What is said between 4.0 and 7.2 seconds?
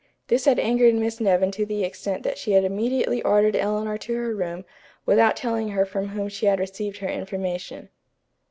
her room without telling her from whom she had received her